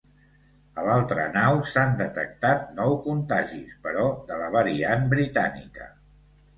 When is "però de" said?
3.87-4.43